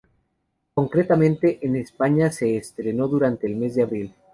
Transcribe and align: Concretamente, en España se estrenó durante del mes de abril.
Concretamente, 0.73 1.59
en 1.63 1.75
España 1.75 2.31
se 2.31 2.57
estrenó 2.57 3.07
durante 3.07 3.45
del 3.45 3.57
mes 3.57 3.75
de 3.75 3.83
abril. 3.83 4.15